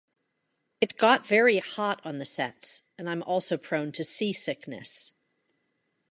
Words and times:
It 0.81 0.97
got 0.97 1.27
very 1.27 1.59
hot 1.59 2.01
on 2.03 2.17
the 2.17 2.25
sets, 2.25 2.81
and 2.97 3.07
I'm 3.07 3.21
also 3.21 3.55
prone 3.55 3.91
to 3.91 4.03
sea 4.03 4.33
sickness. 4.33 5.13